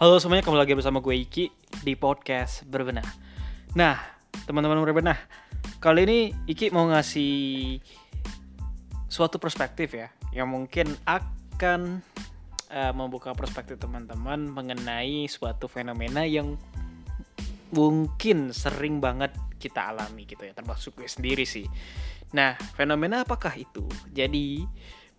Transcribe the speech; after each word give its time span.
Halo 0.00 0.16
semuanya, 0.16 0.48
kembali 0.48 0.64
lagi 0.64 0.72
bersama 0.72 1.04
gue 1.04 1.12
Iki 1.12 1.44
di 1.84 1.92
podcast 1.92 2.64
Berbenah. 2.64 3.04
Nah, 3.76 4.00
teman-teman 4.48 4.80
Berbenah, 4.80 5.20
kali 5.76 6.08
ini 6.08 6.18
Iki 6.48 6.72
mau 6.72 6.88
ngasih 6.88 7.76
suatu 9.12 9.36
perspektif 9.36 9.92
ya, 9.92 10.08
yang 10.32 10.48
mungkin 10.48 10.88
akan 11.04 12.00
uh, 12.72 12.92
membuka 12.96 13.36
perspektif 13.36 13.76
teman-teman 13.76 14.48
mengenai 14.48 15.28
suatu 15.28 15.68
fenomena 15.68 16.24
yang 16.24 16.56
mungkin 17.68 18.56
sering 18.56 19.04
banget 19.04 19.36
kita 19.60 19.92
alami 19.92 20.24
gitu 20.24 20.48
ya, 20.48 20.56
termasuk 20.56 20.96
gue 20.96 21.12
sendiri 21.12 21.44
sih. 21.44 21.68
Nah, 22.32 22.56
fenomena 22.72 23.28
apakah 23.28 23.52
itu? 23.52 23.84
Jadi, 24.16 24.64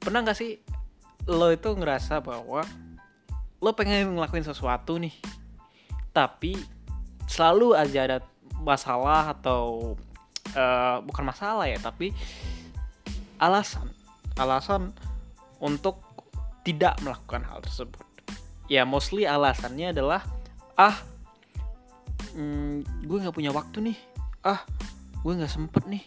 pernah 0.01 0.25
gak 0.25 0.41
sih 0.41 0.57
lo 1.29 1.53
itu 1.53 1.69
ngerasa 1.69 2.17
bahwa 2.25 2.65
lo 3.61 3.71
pengen 3.77 4.17
ngelakuin 4.17 4.43
sesuatu 4.43 4.97
nih 4.97 5.13
tapi 6.11 6.57
selalu 7.29 7.77
aja 7.77 7.99
ada 8.03 8.17
masalah 8.61 9.31
atau 9.31 9.95
uh, 10.53 10.99
bukan 11.05 11.23
masalah 11.23 11.65
ya 11.69 11.79
tapi 11.79 12.11
alasan 13.39 13.89
alasan 14.37 14.93
untuk 15.61 16.01
tidak 16.61 16.97
melakukan 17.01 17.41
hal 17.45 17.61
tersebut. 17.61 18.05
Ya 18.69 18.85
mostly 18.85 19.25
alasannya 19.25 19.93
adalah 19.93 20.25
ah 20.77 20.95
hmm, 22.33 23.05
gue 23.05 23.17
nggak 23.17 23.35
punya 23.35 23.51
waktu 23.53 23.91
nih. 23.91 23.97
Ah 24.45 24.61
gue 25.21 25.33
nggak 25.33 25.51
sempet 25.51 25.83
nih. 25.89 26.03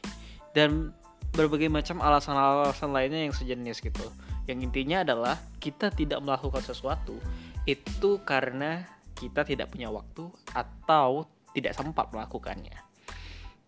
Dan 0.55 0.95
berbagai 1.35 1.67
macam 1.67 1.99
alasan-alasan 1.99 2.95
lainnya 2.95 3.27
yang 3.27 3.35
sejenis 3.35 3.83
gitu. 3.83 4.07
Yang 4.47 4.71
intinya 4.71 5.03
adalah 5.03 5.35
kita 5.59 5.91
tidak 5.91 6.23
melakukan 6.23 6.63
sesuatu 6.63 7.19
itu 7.65 8.21
karena 8.25 8.85
kita 9.17 9.47
tidak 9.47 9.73
punya 9.73 9.89
waktu 9.89 10.29
atau 10.53 11.25
tidak 11.57 11.73
sempat 11.73 12.11
melakukannya. 12.13 12.77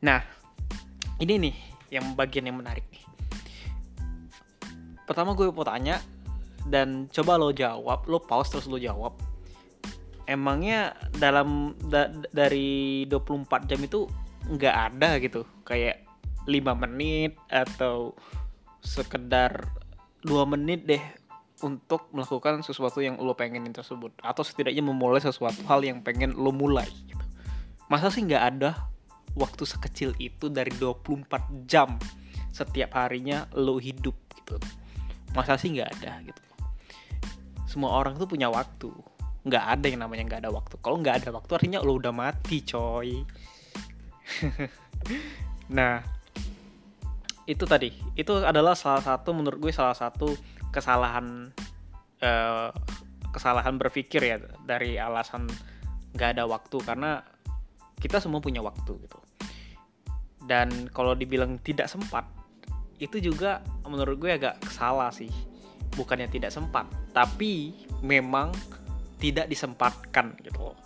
Nah, 0.05 0.20
ini 1.22 1.48
nih 1.48 1.56
yang 1.89 2.12
bagian 2.12 2.44
yang 2.50 2.58
menarik 2.61 2.84
nih. 2.92 3.05
Pertama 5.06 5.33
gue 5.33 5.48
mau 5.48 5.64
tanya 5.64 6.02
dan 6.67 7.06
coba 7.08 7.39
lo 7.39 7.55
jawab, 7.55 8.05
lo 8.11 8.19
pause 8.20 8.52
terus 8.52 8.67
lo 8.67 8.77
jawab. 8.77 9.14
Emangnya 10.27 10.98
dalam 11.14 11.78
da, 11.86 12.11
dari 12.34 13.06
24 13.06 13.70
jam 13.70 13.80
itu 13.86 14.11
nggak 14.50 14.77
ada 14.92 15.22
gitu 15.22 15.47
kayak 15.62 16.02
5 16.50 16.83
menit 16.83 17.39
atau 17.47 18.14
sekedar 18.83 19.67
dua 20.22 20.47
menit 20.47 20.86
deh 20.86 21.02
untuk 21.64 22.12
melakukan 22.12 22.60
sesuatu 22.60 23.00
yang 23.00 23.16
lo 23.20 23.32
pengenin 23.32 23.72
tersebut. 23.72 24.12
Atau 24.20 24.44
setidaknya 24.44 24.84
memulai 24.84 25.22
sesuatu 25.22 25.62
hal 25.68 25.84
yang 25.84 26.04
pengen 26.04 26.36
lo 26.36 26.52
mulai 26.52 26.88
gitu. 27.08 27.24
masa 27.86 28.10
sih 28.10 28.26
nggak 28.26 28.44
ada 28.56 28.90
waktu 29.38 29.62
sekecil 29.62 30.10
itu 30.18 30.50
dari 30.50 30.74
24 30.74 31.70
jam 31.70 31.94
setiap 32.50 32.98
harinya 32.98 33.46
lo 33.54 33.78
hidup 33.78 34.16
gitu? 34.34 34.58
Masa 35.32 35.54
sih 35.54 35.70
nggak 35.70 35.90
ada 36.00 36.18
gitu? 36.27 36.42
Semua 37.70 37.94
orang 37.94 38.18
tuh 38.18 38.27
punya 38.27 38.50
waktu. 38.50 38.90
Nggak 39.46 39.64
ada 39.78 39.86
yang 39.86 40.00
namanya 40.02 40.22
nggak 40.27 40.40
ada 40.42 40.50
waktu. 40.50 40.74
Kalau 40.82 40.98
nggak 40.98 41.22
ada 41.22 41.30
waktu 41.30 41.50
artinya 41.54 41.78
lo 41.84 41.94
udah 41.96 42.10
mati 42.10 42.64
coy. 42.66 43.22
Nah 45.66 46.02
itu 47.46 47.64
tadi. 47.66 47.94
Itu 48.18 48.42
adalah 48.42 48.74
salah 48.74 49.02
satu 49.02 49.30
menurut 49.34 49.58
gue 49.58 49.72
salah 49.74 49.94
satu 49.94 50.34
kesalahan 50.70 51.50
uh, 52.22 52.70
kesalahan 53.31 53.77
berpikir 53.77 54.22
ya 54.25 54.36
dari 54.64 54.96
alasan 54.96 55.46
nggak 56.17 56.39
ada 56.39 56.45
waktu 56.48 56.77
karena 56.80 57.20
kita 58.01 58.20
semua 58.20 58.40
punya 58.40 58.64
waktu 58.64 58.96
gitu. 59.05 59.18
Dan 60.46 60.86
kalau 60.95 61.18
dibilang 61.18 61.58
tidak 61.61 61.90
sempat 61.90 62.24
itu 62.96 63.20
juga 63.20 63.61
menurut 63.85 64.17
gue 64.17 64.30
agak 64.36 64.57
salah 64.73 65.11
sih. 65.13 65.30
Bukannya 65.96 66.29
tidak 66.29 66.52
sempat 66.52 66.89
tapi 67.17 67.73
memang 68.05 68.52
tidak 69.17 69.48
disempatkan 69.48 70.36
gitu 70.45 70.77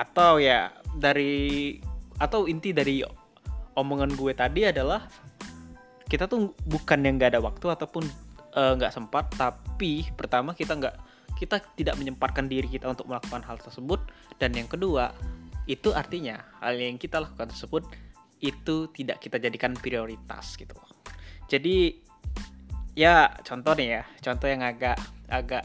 atau 0.00 0.40
ya 0.40 0.72
dari 0.96 1.76
atau 2.16 2.48
inti 2.48 2.72
dari 2.72 3.04
omongan 3.76 4.16
gue 4.16 4.32
tadi 4.32 4.64
adalah 4.64 5.04
kita 6.08 6.24
tuh 6.24 6.56
bukan 6.64 7.04
yang 7.04 7.20
nggak 7.20 7.36
ada 7.36 7.40
waktu 7.44 7.66
ataupun 7.68 8.08
nggak 8.50 8.90
uh, 8.90 8.94
sempat 8.94 9.30
tapi 9.34 10.06
pertama 10.14 10.52
kita 10.54 10.74
nggak 10.74 10.96
kita 11.38 11.62
tidak 11.72 11.96
menyempatkan 11.96 12.50
diri 12.50 12.68
kita 12.68 12.90
untuk 12.90 13.08
melakukan 13.08 13.40
hal 13.46 13.56
tersebut. 13.56 14.00
Dan 14.36 14.52
yang 14.52 14.68
kedua 14.68 15.14
itu 15.64 15.94
artinya 15.94 16.36
hal 16.60 16.76
yang 16.76 17.00
kita 17.00 17.22
lakukan 17.22 17.48
tersebut 17.48 17.88
itu 18.40 18.88
tidak 18.92 19.20
kita 19.20 19.40
jadikan 19.40 19.72
prioritas 19.76 20.56
gitu. 20.60 20.76
Jadi 21.48 21.96
ya 22.98 23.32
contoh 23.46 23.72
nih 23.72 24.00
ya 24.00 24.02
contoh 24.20 24.48
yang 24.50 24.62
agak 24.66 24.98
agak 25.30 25.64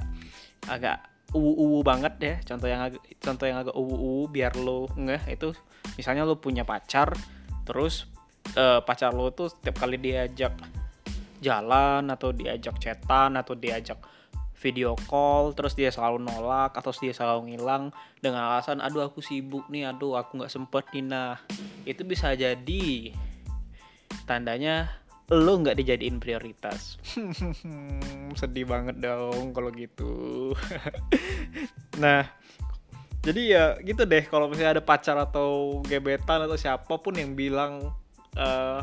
agak 0.70 0.98
uwu-uwu 1.36 1.84
banget 1.84 2.14
ya 2.22 2.36
contoh 2.46 2.68
yang 2.70 2.82
agak 2.86 3.02
contoh 3.20 3.46
yang 3.50 3.60
agak 3.60 3.76
uwu-uwu 3.76 4.30
biar 4.30 4.54
lo 4.56 4.88
ngeh 4.96 5.36
itu 5.36 5.52
misalnya 5.98 6.24
lo 6.24 6.40
punya 6.40 6.64
pacar 6.64 7.12
terus 7.66 8.08
uh, 8.56 8.80
pacar 8.86 9.12
lo 9.12 9.34
tuh 9.34 9.52
setiap 9.52 9.84
kali 9.84 9.98
diajak 10.00 10.54
jalan 11.46 12.10
atau 12.10 12.34
diajak 12.34 12.82
chatan 12.82 13.38
atau 13.38 13.54
diajak 13.54 14.02
video 14.56 14.98
call 15.06 15.54
terus 15.54 15.78
dia 15.78 15.94
selalu 15.94 16.26
nolak 16.26 16.74
atau 16.74 16.90
dia 16.96 17.14
selalu 17.14 17.54
ngilang 17.54 17.94
dengan 18.24 18.50
alasan 18.50 18.82
aduh 18.82 19.06
aku 19.06 19.22
sibuk 19.22 19.70
nih 19.70 19.94
aduh 19.94 20.18
aku 20.18 20.42
nggak 20.42 20.50
sempet 20.50 20.90
nih 20.96 21.06
nah. 21.06 21.38
Itu 21.86 22.02
bisa 22.02 22.34
jadi 22.34 23.14
tandanya 24.26 24.90
lo 25.30 25.58
nggak 25.58 25.78
dijadiin 25.78 26.18
prioritas. 26.18 26.98
Sedih 28.40 28.66
banget 28.66 28.98
dong 28.98 29.54
kalau 29.54 29.70
gitu. 29.70 30.54
Nah 32.02 32.28
jadi 33.26 33.42
ya 33.42 33.64
gitu 33.82 34.06
deh 34.06 34.22
kalau 34.30 34.46
misalnya 34.46 34.78
ada 34.78 34.86
pacar 34.86 35.18
atau 35.18 35.82
gebetan 35.82 36.46
atau 36.46 36.54
siapa 36.54 36.94
pun 37.02 37.18
yang 37.18 37.34
bilang 37.34 37.90
uh, 38.38 38.82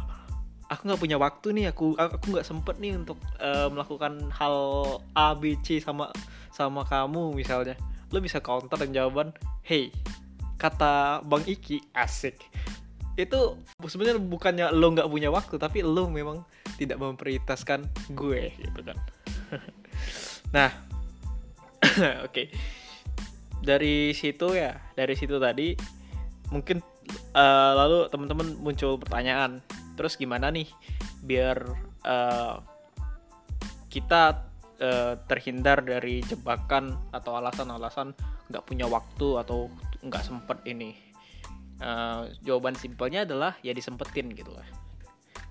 aku 0.73 0.89
nggak 0.89 1.01
punya 1.01 1.17
waktu 1.21 1.49
nih 1.53 1.65
aku 1.69 1.93
aku 2.01 2.33
nggak 2.33 2.49
sempet 2.49 2.81
nih 2.81 2.97
untuk 2.97 3.21
uh, 3.39 3.69
melakukan 3.69 4.33
hal 4.33 4.57
A 5.13 5.37
B 5.37 5.61
C 5.61 5.79
sama 5.79 6.09
sama 6.49 6.89
kamu 6.89 7.37
misalnya. 7.37 7.77
Lo 8.09 8.21
bisa 8.25 8.41
counter 8.41 8.81
dan 8.81 8.97
jawaban 8.97 9.37
hey 9.61 9.93
kata 10.57 11.21
bang 11.29 11.45
Iki 11.45 11.93
asik. 11.93 12.41
Itu 13.21 13.61
sebenarnya 13.85 14.23
bukannya 14.23 14.67
lo 14.73 14.97
nggak 14.97 15.09
punya 15.13 15.29
waktu 15.29 15.61
tapi 15.61 15.85
lo 15.85 16.09
memang 16.09 16.41
tidak 16.81 16.97
memprioritaskan 16.97 17.85
gue 18.17 18.51
gitu 18.57 18.81
kan. 18.81 18.97
Nah 20.53 20.69
oke. 22.27 22.33
Okay 22.33 22.49
dari 23.63 24.11
situ 24.13 24.59
ya 24.59 24.75
dari 24.99 25.15
situ 25.15 25.39
tadi 25.39 25.79
mungkin 26.51 26.83
uh, 27.33 27.73
lalu 27.79 28.11
teman-teman 28.11 28.59
muncul 28.59 28.99
pertanyaan 28.99 29.63
terus 29.95 30.17
gimana 30.17 30.49
nih? 30.49 30.69
Biar 31.23 31.59
uh, 32.07 32.57
kita 33.93 34.23
uh, 34.81 35.15
terhindar 35.29 35.85
dari 35.85 36.25
jebakan 36.25 36.97
atau 37.13 37.37
alasan-alasan 37.37 38.17
nggak 38.49 38.65
punya 38.65 38.89
waktu 38.89 39.29
atau 39.41 39.69
nggak 40.03 40.25
sempet 40.25 40.59
ini. 40.65 40.97
Uh, 41.83 42.31
jawaban 42.47 42.79
simpelnya 42.79 43.27
adalah 43.27 43.59
ya 43.61 43.75
disempetin 43.75 44.31
gitu 44.33 44.55
lah. 44.55 44.67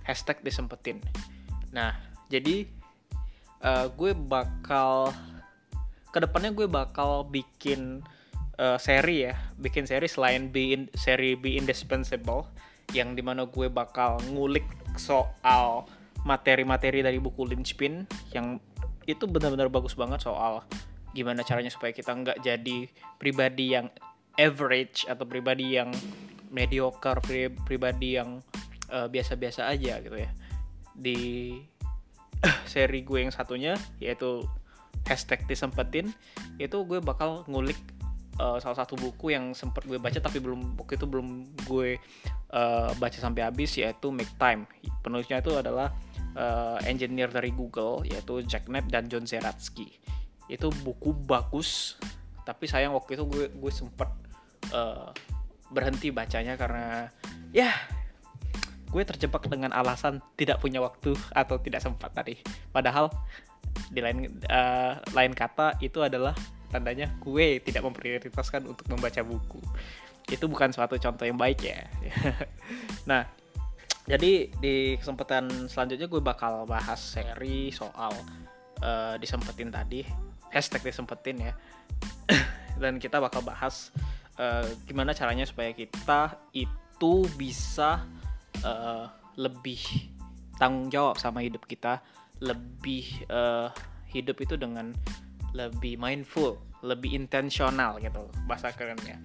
Hashtag 0.08 0.42
disempetin. 0.42 1.04
Nah 1.76 1.96
jadi 2.32 2.66
uh, 3.62 3.92
gue 3.94 4.16
bakal 4.16 5.12
ke 6.12 6.20
depannya 6.20 6.52
gue 6.52 6.68
bakal 6.68 7.28
bikin 7.28 8.04
uh, 8.58 8.80
seri 8.80 9.30
ya. 9.30 9.36
Bikin 9.60 9.86
seri 9.86 10.08
selain 10.08 10.50
be 10.50 10.76
in, 10.76 10.82
seri 10.96 11.36
be 11.36 11.60
indispensable 11.60 12.48
yang 12.92 13.16
di 13.16 13.24
mana 13.24 13.48
gue 13.48 13.68
bakal 13.72 14.20
ngulik 14.32 14.66
soal 15.00 15.88
materi-materi 16.28 17.02
dari 17.02 17.18
buku 17.18 17.48
Lynchpin 17.48 18.06
yang 18.36 18.62
itu 19.10 19.26
benar-benar 19.26 19.72
bagus 19.74 19.98
banget 19.98 20.22
soal 20.22 20.62
gimana 21.12 21.44
caranya 21.44 21.74
supaya 21.74 21.92
kita 21.92 22.14
nggak 22.14 22.40
jadi 22.40 22.88
pribadi 23.20 23.76
yang 23.76 23.92
average 24.40 25.04
atau 25.10 25.28
pribadi 25.28 25.76
yang 25.76 25.92
mediocre 26.52 27.20
pribadi 27.68 28.20
yang 28.20 28.40
uh, 28.92 29.08
biasa-biasa 29.08 29.68
aja 29.68 30.00
gitu 30.00 30.16
ya. 30.16 30.32
Di 30.96 31.20
seri 32.72 33.04
gue 33.04 33.28
yang 33.28 33.34
satunya 33.34 33.76
yaitu 34.00 34.48
hashtag 35.08 35.44
disempetin 35.50 36.14
itu 36.62 36.78
gue 36.86 37.00
bakal 37.02 37.44
ngulik 37.50 37.80
uh, 38.42 38.58
salah 38.58 38.82
satu 38.82 38.98
buku 38.98 39.38
yang 39.38 39.54
sempat 39.54 39.86
gue 39.86 40.02
baca 40.02 40.18
tapi 40.18 40.42
belum 40.42 40.82
waktu 40.82 40.98
itu 40.98 41.06
belum 41.06 41.28
gue 41.70 42.02
uh, 42.50 42.92
baca 42.98 43.18
sampai 43.22 43.46
habis 43.46 43.78
yaitu 43.78 44.10
Make 44.10 44.34
Time 44.42 44.66
penulisnya 45.06 45.46
itu 45.46 45.54
adalah 45.54 45.94
uh, 46.34 46.82
engineer 46.90 47.30
dari 47.30 47.54
Google 47.54 48.02
yaitu 48.10 48.42
Jack 48.50 48.66
Knapp 48.66 48.90
dan 48.90 49.06
John 49.06 49.30
Zeratsky 49.30 50.02
itu 50.50 50.68
buku 50.82 51.14
bagus 51.14 52.02
tapi 52.42 52.66
sayang 52.66 52.98
waktu 52.98 53.14
itu 53.16 53.24
gue 53.30 53.46
gue 53.54 53.72
sempet 53.72 54.10
uh, 54.74 55.14
berhenti 55.72 56.10
bacanya 56.12 56.58
karena 56.58 57.08
ya 57.54 57.72
gue 58.92 59.04
terjebak 59.08 59.48
dengan 59.48 59.72
alasan 59.72 60.20
tidak 60.36 60.60
punya 60.60 60.84
waktu 60.84 61.16
atau 61.32 61.56
tidak 61.64 61.80
sempat 61.80 62.12
tadi. 62.12 62.36
Padahal 62.76 63.08
di 63.88 64.04
lain 64.04 64.28
uh, 64.52 65.00
lain 65.16 65.32
kata 65.32 65.80
itu 65.80 66.04
adalah 66.04 66.36
tandanya 66.72 67.12
gue 67.20 67.60
tidak 67.60 67.84
memprioritaskan 67.84 68.66
untuk 68.66 68.88
membaca 68.88 69.22
buku. 69.22 69.60
Itu 70.32 70.48
bukan 70.48 70.72
suatu 70.72 70.96
contoh 70.96 71.28
yang 71.28 71.36
baik 71.36 71.60
ya. 71.62 71.86
nah, 73.10 73.28
jadi 74.08 74.50
di 74.58 74.98
kesempatan 74.98 75.70
selanjutnya 75.70 76.08
gue 76.10 76.22
bakal 76.24 76.66
bahas 76.66 76.98
seri 76.98 77.70
soal 77.70 78.16
uh, 78.82 79.16
disempetin 79.22 79.70
tadi 79.70 80.02
hashtag 80.52 80.84
disempetin 80.90 81.38
ya 81.52 81.54
dan 82.82 82.98
kita 82.98 83.22
bakal 83.22 83.46
bahas 83.46 83.94
uh, 84.42 84.66
gimana 84.90 85.14
caranya 85.14 85.46
supaya 85.46 85.72
kita 85.72 86.36
itu 86.52 87.14
bisa 87.38 88.04
uh, 88.66 89.06
lebih 89.40 89.80
tanggung 90.60 90.92
jawab 90.92 91.16
sama 91.22 91.46
hidup 91.46 91.64
kita 91.66 92.04
lebih 92.42 93.06
uh, 93.30 93.70
hidup 94.12 94.38
itu 94.44 94.60
dengan 94.60 94.92
lebih 95.52 96.00
mindful 96.00 96.60
lebih 96.82 97.14
intensional 97.14 98.02
gitu 98.02 98.26
bahasa 98.50 98.74
kerennya. 98.74 99.22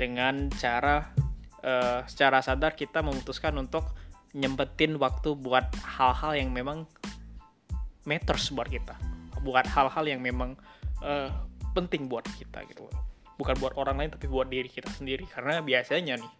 Dengan 0.00 0.48
cara 0.56 1.12
uh, 1.60 2.00
secara 2.08 2.40
sadar 2.40 2.72
kita 2.74 3.04
memutuskan 3.04 3.54
untuk 3.60 3.92
nyempetin 4.34 4.96
waktu 4.98 5.36
buat 5.38 5.68
hal-hal 5.84 6.32
yang 6.34 6.50
memang 6.50 6.88
matters 8.08 8.50
buat 8.50 8.66
kita. 8.66 8.96
Buat 9.44 9.68
hal-hal 9.68 10.04
yang 10.08 10.24
memang 10.24 10.56
uh, 11.04 11.28
penting 11.76 12.08
buat 12.08 12.24
kita 12.40 12.64
gitu 12.70 12.88
bukan 13.34 13.58
buat 13.58 13.74
orang 13.74 13.98
lain 13.98 14.10
tapi 14.14 14.26
buat 14.30 14.46
diri 14.48 14.70
kita 14.70 14.90
sendiri. 14.90 15.26
Karena 15.26 15.60
biasanya 15.60 16.18
nih 16.18 16.32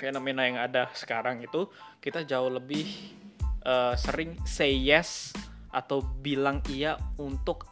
fenomena 0.00 0.48
yang 0.48 0.56
ada 0.56 0.88
sekarang 0.96 1.44
itu 1.44 1.68
kita 2.00 2.24
jauh 2.24 2.48
lebih 2.48 2.88
uh, 3.68 3.92
sering 3.96 4.40
say 4.48 4.72
yes 4.72 5.36
atau 5.70 6.00
bilang 6.02 6.64
iya 6.72 6.96
untuk 7.20 7.68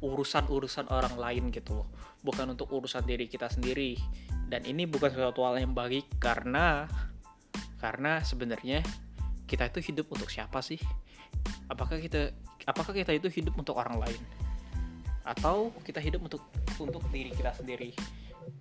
urusan-urusan 0.00 0.92
orang 0.92 1.16
lain 1.16 1.48
gitu 1.52 1.82
loh. 1.82 1.88
Bukan 2.20 2.52
untuk 2.52 2.68
urusan 2.72 3.04
diri 3.06 3.30
kita 3.30 3.48
sendiri. 3.48 3.96
Dan 4.46 4.62
ini 4.68 4.86
bukan 4.86 5.10
sesuatu 5.10 5.42
hal 5.42 5.58
yang 5.58 5.72
baik 5.74 6.20
karena 6.22 6.86
karena 7.76 8.22
sebenarnya 8.22 8.80
kita 9.46 9.68
itu 9.70 9.92
hidup 9.92 10.06
untuk 10.12 10.28
siapa 10.30 10.60
sih? 10.60 10.78
Apakah 11.70 11.98
kita 11.98 12.34
apakah 12.66 12.94
kita 12.94 13.14
itu 13.14 13.30
hidup 13.30 13.56
untuk 13.58 13.78
orang 13.78 13.98
lain? 13.98 14.20
Atau 15.26 15.74
kita 15.82 15.98
hidup 15.98 16.22
untuk 16.22 16.42
untuk 16.78 17.02
diri 17.10 17.34
kita 17.34 17.50
sendiri 17.54 17.90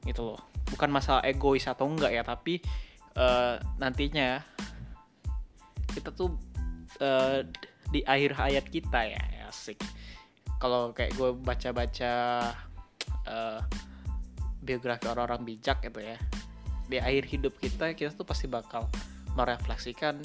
gitu 0.06 0.34
loh. 0.34 0.42
Bukan 0.74 0.90
masalah 0.90 1.22
egois 1.26 1.70
atau 1.70 1.86
enggak 1.86 2.10
ya 2.10 2.26
tapi 2.26 2.58
uh, 3.20 3.62
nantinya 3.78 4.42
kita 5.94 6.10
tuh 6.12 6.36
uh, 7.00 7.46
di 7.94 8.02
akhir 8.04 8.34
hayat 8.34 8.66
kita 8.68 9.00
ya 9.06 9.22
asik 9.48 9.80
kalau 10.60 10.96
kayak 10.96 11.13
gue 11.19 11.30
baca-baca 11.36 12.13
uh, 13.28 13.60
biografi 14.66 15.06
orang-orang 15.06 15.56
bijak 15.56 15.84
gitu 15.84 16.02
ya 16.02 16.18
di 16.86 17.02
akhir 17.02 17.25
hidup 17.30 17.54
kita 17.57 17.94
kita 17.98 18.13
tuh 18.13 18.25
pasti 18.25 18.46
bakal 18.46 18.86
merefleksikan 19.36 20.22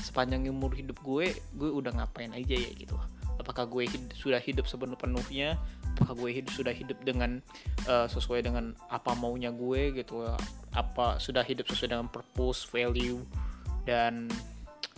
sepanjang 0.00 0.46
umur 0.48 0.72
hidup 0.72 0.96
gue 1.02 1.34
gue 1.58 1.70
udah 1.70 1.92
ngapain 1.98 2.30
aja 2.32 2.54
ya 2.54 2.70
gitu. 2.72 2.96
Apakah 3.36 3.68
gue 3.68 3.84
hidup, 3.84 4.16
sudah 4.16 4.40
hidup 4.40 4.64
sepenuh-penuhnya? 4.64 5.60
Apakah 5.92 6.16
gue 6.16 6.30
hidup 6.40 6.52
sudah 6.56 6.72
hidup 6.72 6.96
dengan 7.04 7.44
uh, 7.84 8.08
sesuai 8.08 8.48
dengan 8.48 8.72
apa 8.88 9.12
maunya 9.12 9.52
gue 9.52 9.92
gitu? 9.92 10.24
Apa 10.72 11.20
sudah 11.20 11.44
hidup 11.44 11.68
sesuai 11.68 11.92
dengan 11.92 12.08
purpose 12.08 12.64
value 12.64 13.20
dan 13.84 14.32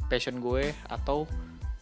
passion 0.07 0.39
gue? 0.39 0.71
Atau 0.87 1.27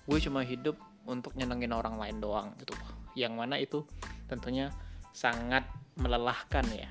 gue 0.09 0.19
cuma 0.23 0.41
hidup 0.41 0.81
untuk 1.07 1.35
nyenengin 1.39 1.73
orang 1.73 1.97
lain 1.97 2.19
doang 2.19 2.53
gitu. 2.61 2.75
Yang 3.17 3.33
mana 3.33 3.57
itu 3.57 3.83
tentunya 4.29 4.71
sangat 5.15 5.65
melelahkan 5.97 6.67
ya 6.77 6.91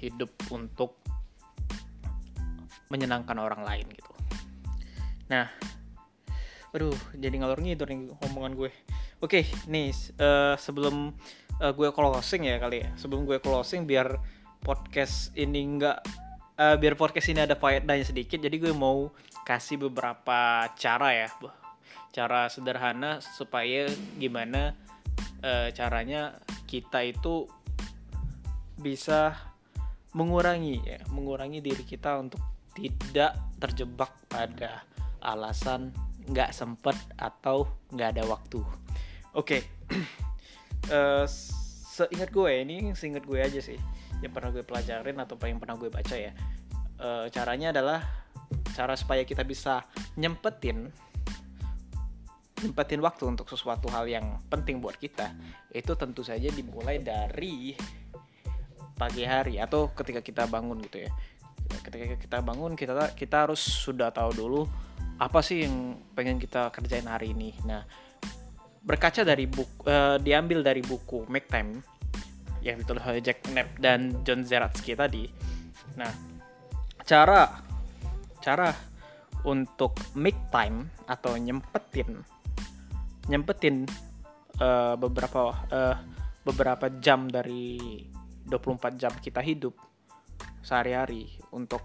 hidup 0.00 0.34
untuk 0.50 0.98
menyenangkan 2.90 3.38
orang 3.38 3.62
lain 3.62 3.86
gitu. 3.94 4.12
Nah 5.30 5.46
aduh 6.72 6.96
jadi 7.12 7.36
ngalor 7.36 7.60
ngidul 7.60 7.88
nih 7.88 7.98
omongan 8.32 8.52
gue. 8.58 8.70
Oke 9.22 9.46
nih 9.70 9.94
uh, 10.18 10.58
sebelum 10.58 11.14
uh, 11.62 11.72
gue 11.72 11.88
closing 11.94 12.48
ya 12.48 12.58
kali 12.58 12.82
ya. 12.82 12.90
Sebelum 12.98 13.22
gue 13.28 13.38
closing 13.38 13.86
biar 13.86 14.18
podcast 14.62 15.30
ini 15.38 15.62
enggak 15.62 16.02
uh, 16.58 16.76
biar 16.78 16.94
podcast 16.94 17.30
ini 17.30 17.42
ada 17.42 17.58
faedahnya 17.58 18.06
sedikit 18.06 18.38
jadi 18.38 18.56
gue 18.58 18.72
mau 18.74 19.10
kasih 19.42 19.78
beberapa 19.90 20.70
cara 20.78 21.10
ya 21.14 21.28
cara 22.12 22.48
sederhana 22.52 23.18
supaya 23.20 23.88
gimana 24.20 24.76
uh, 25.42 25.68
caranya 25.72 26.36
kita 26.68 27.04
itu 27.04 27.48
bisa 28.78 29.36
mengurangi 30.12 30.82
ya 30.84 31.00
mengurangi 31.08 31.64
diri 31.64 31.84
kita 31.84 32.20
untuk 32.20 32.40
tidak 32.72 33.36
terjebak 33.60 34.12
pada 34.28 34.84
alasan 35.20 35.92
nggak 36.28 36.52
sempet 36.52 36.96
atau 37.16 37.68
nggak 37.92 38.18
ada 38.18 38.24
waktu 38.28 38.60
oke 39.36 39.46
okay. 39.46 39.62
uh, 40.94 41.24
seingat 41.92 42.32
gue 42.32 42.50
ini 42.64 42.92
seingat 42.96 43.24
gue 43.24 43.40
aja 43.40 43.60
sih 43.60 43.76
yang 44.24 44.32
pernah 44.32 44.54
gue 44.54 44.64
pelajarin 44.64 45.18
atau 45.18 45.36
yang 45.44 45.60
pernah 45.60 45.76
gue 45.76 45.90
baca 45.92 46.16
ya 46.16 46.32
uh, 47.02 47.26
caranya 47.28 47.74
adalah 47.74 48.00
cara 48.72 48.96
supaya 48.96 49.26
kita 49.26 49.44
bisa 49.44 49.84
nyempetin 50.16 50.88
nyempetin 52.62 53.02
waktu 53.02 53.24
untuk 53.28 53.50
sesuatu 53.50 53.90
hal 53.90 54.06
yang 54.06 54.38
penting 54.46 54.78
buat 54.78 54.96
kita 54.96 55.34
itu 55.74 55.92
tentu 55.98 56.22
saja 56.22 56.48
dimulai 56.48 57.02
dari 57.02 57.74
pagi 58.94 59.26
hari 59.26 59.58
atau 59.58 59.90
ketika 59.90 60.22
kita 60.22 60.42
bangun 60.46 60.78
gitu 60.86 61.04
ya. 61.06 61.10
Ketika 61.82 62.16
kita 62.18 62.38
bangun 62.40 62.78
kita 62.78 62.94
kita 63.18 63.36
harus 63.48 63.60
sudah 63.60 64.14
tahu 64.14 64.30
dulu 64.32 64.62
apa 65.18 65.38
sih 65.42 65.66
yang 65.66 65.98
pengen 66.14 66.38
kita 66.38 66.70
kerjain 66.70 67.06
hari 67.06 67.34
ini. 67.34 67.54
Nah 67.66 67.82
berkaca 68.82 69.22
dari 69.22 69.46
buku 69.46 69.86
uh, 69.86 70.18
diambil 70.18 70.62
dari 70.62 70.82
buku 70.82 71.26
Make 71.30 71.50
Time 71.50 71.82
yang 72.62 72.78
ditulis 72.78 73.02
oleh 73.02 73.22
Jack 73.22 73.42
Knapp 73.50 73.78
dan 73.82 74.22
John 74.22 74.46
Zeratsky 74.46 74.94
tadi. 74.94 75.26
Nah 75.98 76.10
cara 77.02 77.62
cara 78.42 78.70
untuk 79.46 79.94
make 80.14 80.38
time 80.54 80.90
atau 81.06 81.34
nyempetin 81.34 82.22
nyempetin 83.32 83.88
uh, 84.60 84.94
beberapa 85.00 85.56
uh, 85.72 85.96
beberapa 86.44 86.92
jam 87.00 87.32
dari 87.32 87.80
24 88.44 89.00
jam 89.00 89.12
kita 89.16 89.40
hidup 89.40 89.72
sehari-hari 90.60 91.32
untuk 91.48 91.80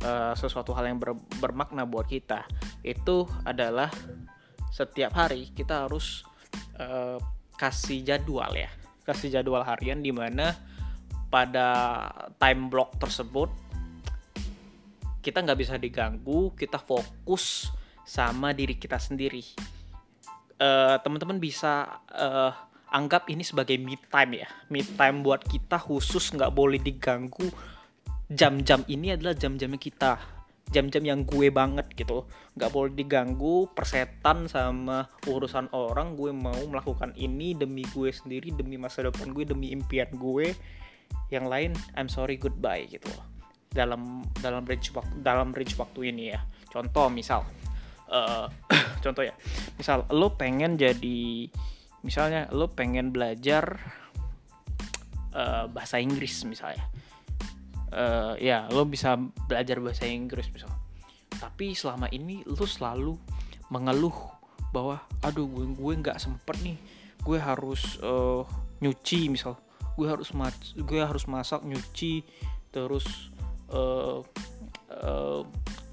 uh, 0.00 0.32
sesuatu 0.32 0.72
hal 0.72 0.88
yang 0.88 0.96
ber, 0.96 1.12
bermakna 1.36 1.84
buat 1.84 2.08
kita 2.08 2.48
itu 2.80 3.28
adalah 3.44 3.92
setiap 4.72 5.12
hari 5.12 5.52
kita 5.52 5.84
harus 5.84 6.24
uh, 6.80 7.20
kasih 7.60 8.00
jadwal 8.00 8.50
ya. 8.56 8.72
Kasih 9.04 9.28
jadwal 9.34 9.66
harian 9.66 10.00
di 10.00 10.14
mana 10.14 10.56
pada 11.28 11.68
time 12.40 12.72
block 12.72 12.96
tersebut 12.96 13.52
kita 15.22 15.38
nggak 15.38 15.58
bisa 15.58 15.74
diganggu 15.78 16.50
kita 16.58 16.76
fokus 16.82 17.70
sama 18.02 18.50
diri 18.50 18.74
kita 18.74 18.98
sendiri 18.98 19.40
uh, 20.62 20.96
teman-teman 21.02 21.42
bisa 21.42 21.98
uh, 22.14 22.54
anggap 22.94 23.26
ini 23.26 23.42
sebagai 23.42 23.74
me 23.82 23.98
time 23.98 24.46
ya. 24.46 24.48
Me 24.70 24.86
time 24.86 25.26
buat 25.26 25.42
kita 25.42 25.82
khusus 25.82 26.30
nggak 26.38 26.54
boleh 26.54 26.78
diganggu. 26.78 27.50
Jam-jam 28.32 28.86
ini 28.86 29.12
adalah 29.12 29.34
jam-jamnya 29.34 29.80
kita. 29.82 30.12
Jam-jam 30.72 31.04
yang 31.04 31.20
gue 31.28 31.52
banget 31.52 31.90
gitu. 31.92 32.24
Nggak 32.56 32.70
boleh 32.72 32.92
diganggu 32.96 33.68
persetan 33.74 34.48
sama 34.48 35.10
urusan 35.28 35.68
orang. 35.74 36.16
Gue 36.16 36.32
mau 36.32 36.56
melakukan 36.56 37.12
ini 37.18 37.52
demi 37.52 37.84
gue 37.92 38.08
sendiri 38.08 38.54
demi 38.54 38.80
masa 38.80 39.04
depan 39.04 39.34
gue 39.34 39.44
demi 39.44 39.74
impian 39.74 40.08
gue. 40.14 40.54
Yang 41.28 41.46
lain 41.48 41.70
I'm 41.98 42.08
sorry 42.08 42.40
goodbye 42.40 42.88
gitu. 42.88 43.10
Dalam 43.72 44.24
dalam 44.40 44.64
range 44.68 44.92
waktu 44.96 45.12
dalam 45.20 45.52
range 45.52 45.76
waktu 45.76 46.12
ini 46.12 46.32
ya. 46.32 46.40
Contoh 46.72 47.12
misal 47.12 47.44
uh, 48.12 48.46
contoh 49.04 49.24
ya. 49.24 49.34
Misal 49.80 50.04
lo 50.12 50.36
pengen 50.36 50.76
jadi 50.76 51.48
misalnya 52.04 52.52
lo 52.52 52.68
pengen 52.68 53.10
belajar 53.10 53.80
uh, 55.32 55.64
bahasa 55.72 55.98
Inggris 55.98 56.44
misalnya. 56.44 56.84
Uh, 57.92 58.36
ya 58.40 58.68
lo 58.72 58.88
bisa 58.88 59.16
belajar 59.48 59.76
bahasa 59.76 60.08
Inggris 60.08 60.48
misalnya 60.48 60.82
tapi 61.42 61.74
selama 61.74 62.06
ini 62.14 62.46
lo 62.46 62.62
selalu 62.62 63.18
mengeluh 63.74 64.14
bahwa 64.70 65.02
aduh 65.26 65.50
gue 65.50 65.74
gue 65.74 65.92
nggak 65.98 66.22
sempet 66.22 66.54
nih. 66.62 66.78
Gue 67.18 67.42
harus 67.42 67.98
uh, 67.98 68.46
nyuci 68.78 69.26
misal. 69.26 69.58
Gue 69.98 70.06
harus 70.06 70.30
gue 70.78 71.00
harus 71.02 71.26
masak 71.26 71.66
nyuci 71.66 72.22
terus 72.70 73.34
uh, 73.74 74.22
uh, 74.94 75.42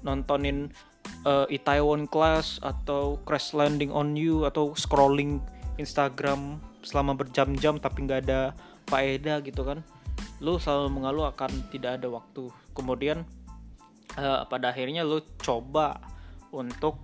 nontonin 0.06 0.70
uh, 1.24 1.46
Itaewon 1.48 2.08
Class 2.08 2.60
atau 2.62 3.20
Crash 3.24 3.52
Landing 3.52 3.92
on 3.92 4.16
You 4.16 4.48
atau 4.48 4.72
scrolling 4.76 5.40
Instagram 5.80 6.60
selama 6.80 7.16
berjam-jam 7.16 7.76
tapi 7.80 8.04
nggak 8.04 8.28
ada 8.28 8.52
faedah 8.88 9.40
gitu 9.44 9.64
kan. 9.64 9.84
Lo 10.40 10.56
selalu 10.56 11.00
mengeluh 11.00 11.28
akan 11.28 11.68
tidak 11.68 12.00
ada 12.00 12.08
waktu. 12.08 12.48
Kemudian 12.72 13.24
uh, 14.16 14.44
pada 14.48 14.72
akhirnya 14.72 15.04
lo 15.04 15.20
coba 15.40 16.00
untuk 16.52 17.00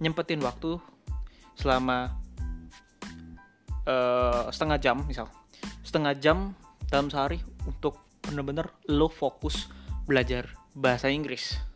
nyempetin 0.00 0.40
waktu 0.40 0.80
selama 1.58 2.14
uh, 3.86 4.48
setengah 4.50 4.78
jam 4.78 4.96
misal. 5.04 5.26
Setengah 5.82 6.14
jam 6.16 6.54
dalam 6.86 7.10
sehari 7.10 7.42
untuk 7.66 7.98
bener-bener 8.22 8.70
lo 8.86 9.10
fokus 9.10 9.66
belajar 10.06 10.46
bahasa 10.74 11.10
Inggris 11.10 11.69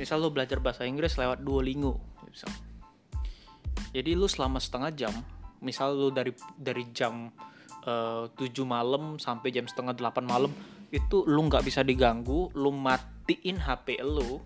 misal 0.00 0.24
lo 0.24 0.32
belajar 0.32 0.64
bahasa 0.64 0.88
Inggris 0.88 1.20
lewat 1.20 1.44
Duolingo 1.44 2.00
misal. 2.24 2.48
Jadi 3.92 4.16
lu 4.16 4.24
selama 4.24 4.56
setengah 4.56 4.90
jam 4.96 5.12
misal 5.60 5.92
lu 5.92 6.08
dari 6.08 6.32
dari 6.56 6.88
jam 6.96 7.28
uh, 7.84 8.24
eh, 8.32 8.48
7 8.48 8.64
malam 8.64 9.20
sampai 9.20 9.52
jam 9.52 9.68
setengah 9.68 9.92
8 9.92 10.24
malam 10.24 10.48
itu 10.88 11.22
lu 11.28 11.46
nggak 11.46 11.62
bisa 11.62 11.84
diganggu 11.84 12.48
lu 12.56 12.72
matiin 12.72 13.60
HP 13.60 14.00
lu 14.00 14.40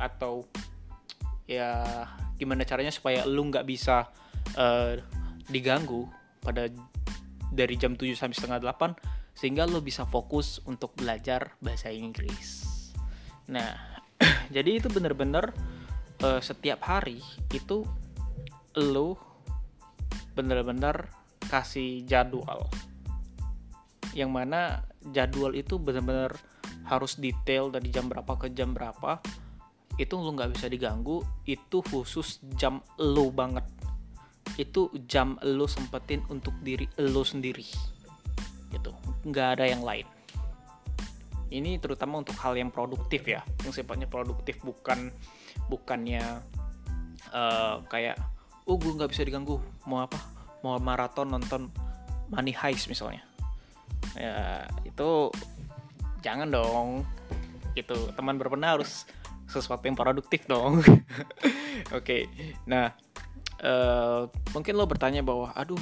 atau 0.00 0.48
ya 1.44 2.02
gimana 2.40 2.64
caranya 2.64 2.90
supaya 2.90 3.28
lu 3.28 3.52
nggak 3.52 3.68
bisa 3.68 4.08
uh, 4.56 4.96
diganggu 5.52 6.08
pada 6.40 6.72
dari 7.52 7.76
jam 7.76 7.94
7 7.94 8.16
sampai 8.16 8.34
setengah 8.34 8.58
8 8.64 9.36
sehingga 9.36 9.68
lu 9.68 9.84
bisa 9.84 10.08
fokus 10.08 10.64
untuk 10.64 10.94
belajar 10.96 11.58
bahasa 11.60 11.92
Inggris. 11.92 12.64
Nah 13.50 13.93
jadi 14.54 14.70
itu 14.78 14.88
bener-bener 14.90 15.54
uh, 16.22 16.40
setiap 16.40 16.84
hari 16.84 17.20
itu 17.50 17.82
lu 18.78 19.14
bener-bener 20.34 21.06
kasih 21.46 22.02
jadwal. 22.06 22.66
Yang 24.14 24.30
mana 24.30 24.60
jadwal 25.10 25.54
itu 25.54 25.78
bener-bener 25.78 26.34
harus 26.86 27.16
detail 27.16 27.72
dari 27.72 27.88
jam 27.88 28.06
berapa 28.06 28.36
ke 28.36 28.52
jam 28.52 28.76
berapa 28.76 29.18
itu 29.94 30.14
lu 30.18 30.34
nggak 30.34 30.58
bisa 30.58 30.66
diganggu. 30.66 31.22
Itu 31.46 31.82
khusus 31.86 32.42
jam 32.58 32.82
lu 32.98 33.30
banget. 33.30 33.62
Itu 34.58 34.90
jam 35.06 35.38
lu 35.42 35.70
sempetin 35.70 36.22
untuk 36.30 36.54
diri 36.62 36.90
lu 36.98 37.22
sendiri. 37.22 37.66
Gitu. 38.74 38.90
Nggak 39.26 39.48
ada 39.58 39.64
yang 39.70 39.86
lain 39.86 40.06
ini 41.50 41.76
terutama 41.80 42.20
untuk 42.20 42.36
hal 42.40 42.56
yang 42.56 42.72
produktif 42.72 43.24
ya. 43.28 43.44
Yang 43.64 43.82
sifatnya 43.82 44.08
produktif 44.08 44.60
bukan 44.64 45.12
bukannya 45.68 46.22
uh, 47.32 47.84
kayak 47.88 48.16
oh 48.64 48.76
gue 48.80 48.92
nggak 48.96 49.10
bisa 49.12 49.24
diganggu 49.24 49.60
mau 49.84 50.04
apa? 50.04 50.20
Mau 50.64 50.80
maraton 50.80 51.28
nonton 51.28 51.68
Money 52.32 52.56
Heist 52.56 52.88
misalnya. 52.88 53.24
Ya 54.16 54.64
itu 54.86 55.28
jangan 56.24 56.48
dong. 56.48 57.04
Gitu 57.76 58.14
teman 58.14 58.38
berpena 58.38 58.78
harus 58.78 59.04
sesuatu 59.48 59.84
yang 59.84 59.98
produktif 59.98 60.48
dong. 60.48 60.80
Oke 60.84 61.04
okay. 61.90 62.22
nah 62.64 62.94
uh, 63.64 64.26
mungkin 64.52 64.74
lo 64.76 64.84
bertanya 64.88 65.20
bahwa 65.24 65.50
aduh 65.56 65.80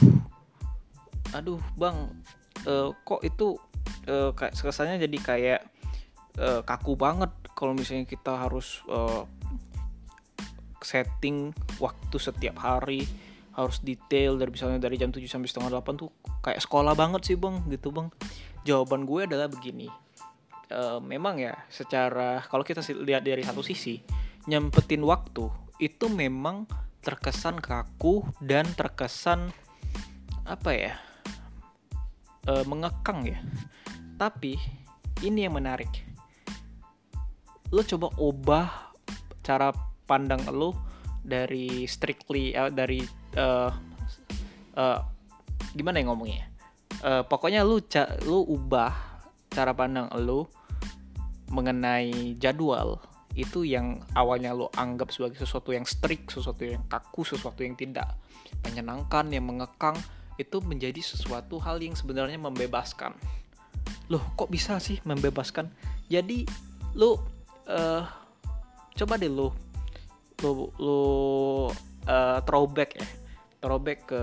aduh 1.33 1.61
bang 1.79 1.97
uh, 2.69 2.93
kok 3.05 3.21
itu 3.25 3.57
uh, 4.09 4.31
kesannya 4.35 5.03
jadi 5.03 5.19
kayak 5.21 5.61
uh, 6.41 6.61
kaku 6.65 6.97
banget 6.97 7.31
kalau 7.53 7.77
misalnya 7.77 8.09
kita 8.09 8.39
harus 8.39 8.81
uh, 8.89 9.29
setting 10.83 11.55
waktu 11.79 12.17
setiap 12.19 12.59
hari 12.59 13.07
harus 13.53 13.85
detail 13.85 14.41
dari 14.41 14.51
misalnya 14.51 14.81
dari 14.81 14.97
jam 14.97 15.13
7 15.13 15.21
sampai 15.29 15.49
setengah 15.49 15.71
8 15.85 16.01
tuh 16.01 16.11
kayak 16.41 16.61
sekolah 16.65 16.97
banget 16.97 17.23
sih 17.29 17.37
bang 17.37 17.61
gitu 17.69 17.93
bang. 17.93 18.09
Jawaban 18.65 19.05
gue 19.05 19.29
adalah 19.29 19.51
begini 19.51 19.93
e, 20.73 20.81
memang 21.05 21.37
ya 21.37 21.53
secara 21.69 22.41
kalau 22.49 22.65
kita 22.65 22.81
lihat 23.05 23.23
dari 23.27 23.45
satu 23.45 23.61
sisi 23.61 24.01
nyempetin 24.49 25.05
waktu 25.05 25.47
itu 25.79 26.09
memang 26.09 26.65
terkesan 27.05 27.61
kaku 27.61 28.25
dan 28.41 28.65
terkesan 28.73 29.53
apa 30.49 30.71
ya 30.73 30.95
e, 32.49 32.53
mengekang 32.65 33.29
ya 33.29 33.39
tapi 34.23 34.55
ini 35.27 35.43
yang 35.43 35.59
menarik 35.59 35.91
lo 37.75 37.83
coba 37.83 38.07
ubah 38.23 38.95
cara 39.43 39.75
pandang 40.07 40.47
lo 40.55 40.79
dari 41.27 41.91
strictly 41.91 42.55
uh, 42.55 42.71
dari 42.71 43.03
uh, 43.35 43.75
uh, 44.79 44.99
gimana 45.75 45.99
ya 45.99 46.07
ngomongnya 46.07 46.47
uh, 47.03 47.27
pokoknya 47.27 47.67
lu 47.67 47.83
ca 47.83 48.15
lu 48.23 48.47
ubah 48.47 48.95
cara 49.51 49.75
pandang 49.75 50.07
lu 50.23 50.47
mengenai 51.51 52.39
jadwal 52.39 53.03
itu 53.35 53.67
yang 53.67 54.07
awalnya 54.15 54.55
lo 54.55 54.71
anggap 54.79 55.09
sebagai 55.09 55.41
sesuatu 55.41 55.73
yang 55.73 55.89
strict, 55.89 56.37
sesuatu 56.37 56.69
yang 56.69 56.85
kaku, 56.85 57.25
sesuatu 57.25 57.65
yang 57.65 57.73
tidak 57.81 58.21
menyenangkan, 58.61 59.25
yang 59.33 59.49
mengekang, 59.49 59.97
itu 60.37 60.61
menjadi 60.61 61.01
sesuatu 61.01 61.57
hal 61.57 61.81
yang 61.81 61.97
sebenarnya 61.97 62.37
membebaskan. 62.37 63.17
Loh, 64.11 64.23
kok 64.37 64.53
bisa 64.53 64.77
sih 64.83 65.01
membebaskan? 65.07 65.71
Jadi, 66.11 66.45
lo 66.99 67.17
uh, 67.69 68.05
coba 68.93 69.17
deh 69.17 69.33
lo 69.33 69.57
lu 70.43 70.69
lu 70.83 70.99
uh, 72.11 72.39
throwback 72.43 72.99
ya. 72.99 73.07
Throwback 73.63 74.11
ke 74.11 74.23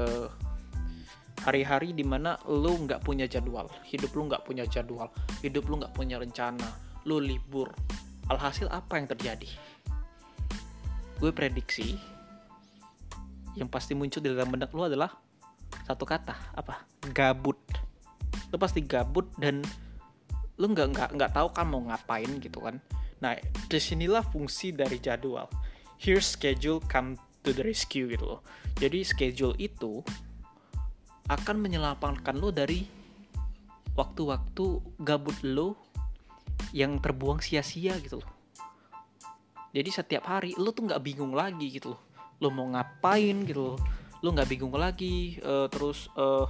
hari-hari 1.47 1.95
di 1.95 2.03
mana 2.03 2.35
lu 2.51 2.83
nggak 2.83 3.01
punya 3.07 3.23
jadwal. 3.25 3.71
Hidup 3.87 4.11
lu 4.13 4.27
nggak 4.27 4.43
punya 4.43 4.67
jadwal. 4.67 5.07
Hidup 5.39 5.65
lu 5.71 5.79
nggak 5.79 5.95
punya 5.95 6.19
rencana. 6.19 6.67
Lu 7.07 7.23
libur. 7.23 7.71
Alhasil 8.27 8.67
apa 8.67 8.99
yang 8.99 9.07
terjadi? 9.07 9.49
Gue 11.17 11.31
prediksi 11.31 11.97
yang 13.57 13.67
pasti 13.67 13.97
muncul 13.97 14.21
di 14.21 14.29
dalam 14.29 14.51
benak 14.51 14.69
lu 14.75 14.85
adalah 14.85 15.15
satu 15.87 16.03
kata. 16.03 16.35
Apa? 16.53 16.83
Gabut 17.15 17.78
lu 18.49 18.57
pasti 18.57 18.81
gabut 18.85 19.29
dan 19.37 19.61
lu 20.59 20.65
nggak 20.69 20.87
nggak 20.91 21.09
nggak 21.15 21.31
tahu 21.31 21.47
kan 21.55 21.65
mau 21.69 21.81
ngapain 21.85 22.29
gitu 22.41 22.59
kan 22.65 22.81
nah 23.19 23.35
di 23.67 23.79
sinilah 23.79 24.23
fungsi 24.23 24.71
dari 24.71 24.99
jadwal 24.99 25.47
here 25.99 26.23
schedule 26.23 26.79
come 26.87 27.19
to 27.43 27.51
the 27.51 27.63
rescue 27.63 28.07
gitu 28.11 28.25
loh. 28.37 28.41
Jadi 28.79 29.03
schedule 29.03 29.55
itu 29.59 30.03
akan 31.29 31.55
menyelamatkan 31.61 32.39
lo 32.39 32.49
dari 32.49 32.87
waktu-waktu 33.93 34.65
gabut 35.03 35.37
lo 35.43 35.75
yang 36.71 36.97
terbuang 37.03 37.43
sia-sia 37.43 37.99
gitu 37.99 38.23
loh. 38.23 38.31
Jadi 39.69 39.89
setiap 39.93 40.25
hari 40.25 40.57
lo 40.57 40.73
tuh 40.73 40.89
nggak 40.89 41.03
bingung 41.03 41.35
lagi 41.35 41.69
gitu 41.69 41.93
loh. 41.93 42.01
Lo 42.39 42.47
mau 42.49 42.65
ngapain 42.71 43.43
gitu 43.43 43.75
loh. 43.75 43.77
Lo 44.23 44.31
nggak 44.31 44.49
bingung 44.49 44.73
lagi 44.73 45.37
uh, 45.43 45.67
terus 45.67 46.07
uh, 46.15 46.47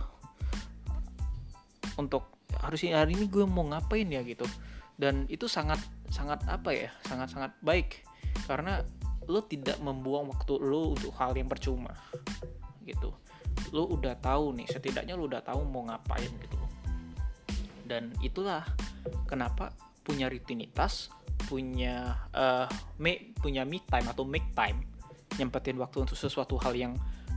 untuk 1.99 2.47
harusnya 2.63 3.03
hari 3.03 3.19
ini 3.19 3.27
gue 3.27 3.43
mau 3.43 3.67
ngapain 3.67 4.07
ya 4.07 4.23
gitu. 4.23 4.47
Dan 4.95 5.27
itu 5.27 5.51
sangat 5.51 5.79
sangat 6.07 6.47
apa 6.47 6.71
ya? 6.71 6.89
Sangat 7.03 7.35
sangat 7.35 7.51
baik 7.59 8.07
karena 8.47 8.81
lo 9.29 9.45
tidak 9.45 9.77
membuang 9.77 10.33
waktu 10.33 10.57
lo 10.57 10.97
untuk 10.97 11.13
hal 11.21 11.37
yang 11.37 11.45
percuma 11.45 11.93
gitu 12.81 13.13
lo 13.69 13.85
udah 13.85 14.17
tahu 14.17 14.57
nih 14.57 14.65
setidaknya 14.65 15.13
lo 15.13 15.29
udah 15.29 15.45
tahu 15.45 15.61
mau 15.69 15.85
ngapain 15.85 16.29
gitu 16.41 16.57
dan 17.85 18.09
itulah 18.25 18.65
kenapa 19.29 19.69
punya 20.01 20.25
rutinitas 20.25 21.13
punya 21.45 22.17
uh, 22.33 22.65
me, 22.97 23.33
punya 23.37 23.65
me 23.65 23.81
time 23.85 24.09
atau 24.09 24.25
make 24.25 24.49
time 24.57 24.81
nyempetin 25.37 25.77
waktu 25.77 26.09
untuk 26.09 26.17
sesuatu 26.17 26.57
hal 26.57 26.73
yang 26.73 26.93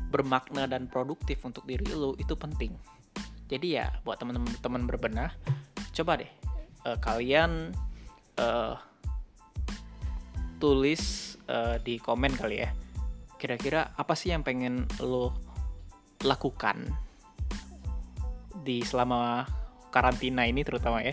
bermakna 0.09 0.64
dan 0.64 0.88
produktif 0.88 1.45
untuk 1.45 1.69
diri 1.69 1.92
lo 1.92 2.16
itu 2.16 2.33
penting 2.33 2.73
jadi 3.46 3.66
ya 3.68 3.87
buat 4.06 4.18
teman-teman 4.20 4.82
berbenah 4.87 5.30
coba 5.92 6.20
deh 6.20 6.32
uh, 6.87 6.99
kalian 7.00 7.72
uh, 8.38 8.76
tulis 10.62 11.34
uh, 11.50 11.78
di 11.82 11.99
komen 11.99 12.34
kali 12.38 12.62
ya 12.62 12.70
kira-kira 13.42 13.90
apa 13.99 14.14
sih 14.14 14.30
yang 14.30 14.46
pengen 14.46 14.87
lo 15.02 15.34
lakukan 16.22 16.87
di 18.62 18.87
selama 18.87 19.42
karantina 19.90 20.46
ini 20.46 20.62
terutama 20.62 21.02
ya? 21.02 21.12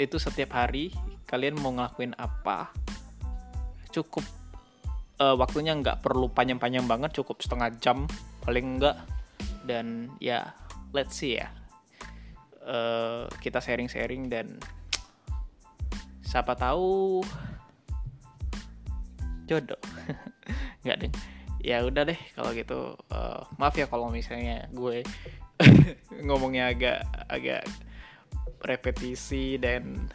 Itu 0.00 0.16
setiap 0.16 0.56
hari 0.56 0.90
kalian 1.28 1.60
mau 1.60 1.76
ngelakuin 1.76 2.16
apa? 2.16 2.72
Cukup 3.92 4.24
uh, 5.20 5.36
waktunya 5.36 5.76
nggak 5.76 6.00
perlu 6.00 6.32
panjang-panjang 6.32 6.88
banget 6.88 7.12
cukup 7.16 7.44
setengah 7.44 7.72
jam 7.80 8.08
paling 8.44 8.80
enggak 8.80 8.96
dan 9.68 10.08
ya 10.20 10.56
let's 10.96 11.20
see 11.20 11.36
ya. 11.36 11.52
Uh, 12.64 13.28
kita 13.44 13.60
sharing-sharing 13.60 14.32
dan 14.32 14.56
siapa 16.24 16.56
tahu 16.56 17.20
jodoh. 19.44 19.78
Nggak 20.82 20.96
deh. 21.04 21.12
Ya 21.60 21.84
udah 21.84 22.08
deh 22.08 22.18
kalau 22.32 22.50
gitu. 22.56 22.96
Uh, 23.12 23.44
maaf 23.60 23.76
ya 23.76 23.84
kalau 23.86 24.08
misalnya 24.08 24.66
gue 24.72 25.04
ngomongnya 26.26 26.72
agak 26.72 27.04
agak 27.28 27.62
repetisi 28.64 29.60
dan 29.60 30.08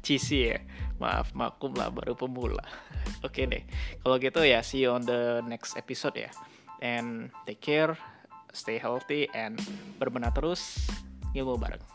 cheesy 0.00 0.56
ya. 0.56 0.58
Maaf 0.98 1.36
maklum 1.36 1.76
lah 1.76 1.92
baru 1.92 2.16
pemula. 2.16 2.64
Oke 3.26 3.44
okay 3.44 3.44
deh. 3.46 3.62
Kalau 4.00 4.16
gitu 4.16 4.40
ya 4.42 4.64
see 4.64 4.82
you 4.82 4.90
on 4.96 5.04
the 5.04 5.44
next 5.46 5.76
episode 5.76 6.16
ya. 6.16 6.32
And 6.82 7.30
take 7.46 7.62
care 7.62 8.13
stay 8.54 8.78
healthy 8.78 9.26
and 9.34 9.58
berbenah 9.98 10.30
terus 10.30 10.86
ilmu 11.34 11.58
bareng 11.58 11.93